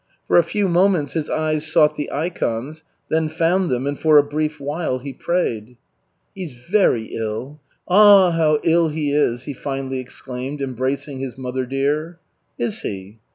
[0.27, 4.23] For a few moments his eyes sought the ikons, then found them and for a
[4.23, 5.77] brief while he prayed.
[6.33, 7.59] "He's very ill.
[7.87, 12.17] Ah, how ill he is!" he finally exclaimed, embracing his mother dear.
[12.57, 13.19] "Is he?"